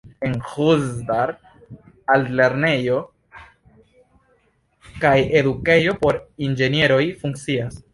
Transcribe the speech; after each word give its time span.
En 0.27 0.31
Ĥuzdar 0.51 1.31
altlernejo 2.15 2.97
kaj 5.05 5.15
edukejo 5.43 5.99
por 6.05 6.23
inĝenieroj 6.49 7.03
funkcias. 7.25 7.83